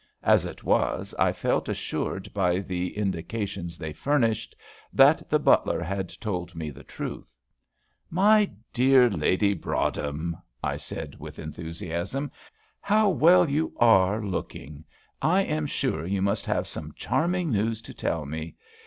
[0.23, 4.55] As it was, I felt assured by the indications they furnished,
[4.91, 7.37] that the butler had told me the truth.
[8.09, 12.31] "My dear Lady Broadhem," I said, with enthusiasm,
[12.79, 14.83] "how well you are looking!
[15.21, 18.55] I am sure you must have some charming news to tell me.